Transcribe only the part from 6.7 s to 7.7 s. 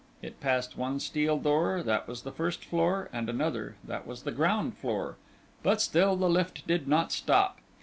not stop.